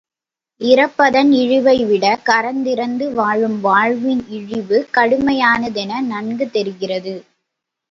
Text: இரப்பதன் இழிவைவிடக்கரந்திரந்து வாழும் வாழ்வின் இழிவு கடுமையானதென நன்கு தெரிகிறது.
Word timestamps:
இரப்பதன் 0.61 1.31
இழிவைவிடக்கரந்திரந்து 1.33 3.13
வாழும் 3.13 3.59
வாழ்வின் 3.61 4.23
இழிவு 4.29 4.87
கடுமையானதென 4.97 6.01
நன்கு 6.05 6.47
தெரிகிறது. 6.49 7.15